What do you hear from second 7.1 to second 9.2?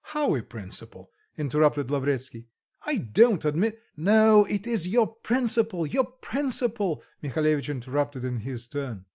Mihalevitch interrupted in his turn.